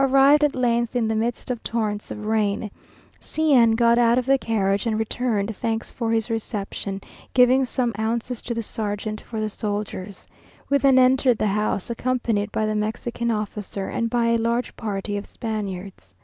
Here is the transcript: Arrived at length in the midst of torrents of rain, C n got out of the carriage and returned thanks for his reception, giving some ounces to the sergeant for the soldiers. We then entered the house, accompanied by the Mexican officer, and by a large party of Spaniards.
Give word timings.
Arrived 0.00 0.42
at 0.42 0.54
length 0.54 0.96
in 0.96 1.06
the 1.06 1.14
midst 1.14 1.50
of 1.50 1.62
torrents 1.62 2.10
of 2.10 2.24
rain, 2.24 2.70
C 3.20 3.52
n 3.52 3.72
got 3.72 3.98
out 3.98 4.16
of 4.16 4.24
the 4.24 4.38
carriage 4.38 4.86
and 4.86 4.98
returned 4.98 5.54
thanks 5.54 5.92
for 5.92 6.10
his 6.10 6.30
reception, 6.30 6.98
giving 7.34 7.62
some 7.66 7.92
ounces 7.98 8.40
to 8.40 8.54
the 8.54 8.62
sergeant 8.62 9.20
for 9.20 9.38
the 9.38 9.50
soldiers. 9.50 10.26
We 10.70 10.78
then 10.78 10.98
entered 10.98 11.36
the 11.36 11.48
house, 11.48 11.90
accompanied 11.90 12.50
by 12.52 12.64
the 12.64 12.74
Mexican 12.74 13.30
officer, 13.30 13.90
and 13.90 14.08
by 14.08 14.28
a 14.28 14.38
large 14.38 14.74
party 14.76 15.14
of 15.18 15.26
Spaniards. 15.26 16.14